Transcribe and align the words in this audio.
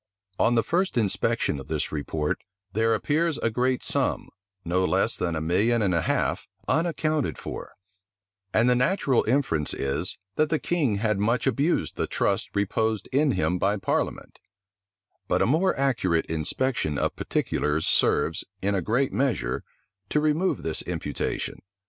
On 0.39 0.55
the 0.55 0.63
first 0.63 0.97
inspection 0.97 1.59
of 1.59 1.67
this 1.67 1.91
report, 1.91 2.39
there 2.73 2.95
appears 2.95 3.37
a 3.37 3.51
great 3.51 3.83
sum, 3.83 4.29
no 4.65 4.83
less 4.83 5.15
than 5.15 5.35
a 5.35 5.41
million 5.41 5.83
and 5.83 5.93
a 5.93 6.01
half, 6.01 6.47
unaccounted 6.67 7.37
for; 7.37 7.73
and 8.51 8.67
the 8.67 8.73
natural 8.73 9.23
inference 9.25 9.75
is, 9.75 10.17
that 10.37 10.49
the 10.49 10.57
king 10.57 10.95
had 10.95 11.19
much 11.19 11.45
abused 11.45 11.97
the 11.97 12.07
trust 12.07 12.49
reposed 12.55 13.09
in 13.11 13.33
him 13.33 13.59
by 13.59 13.77
parliament 13.77 14.39
But 15.27 15.43
a 15.43 15.45
more 15.45 15.77
accurate 15.77 16.25
inspection 16.25 16.97
of 16.97 17.15
particulars 17.15 17.85
serves, 17.85 18.43
in 18.59 18.73
a 18.73 18.81
great 18.81 19.13
measure, 19.13 19.63
to 20.09 20.19
remove 20.19 20.63
this 20.63 20.81
imputation. 20.81 21.59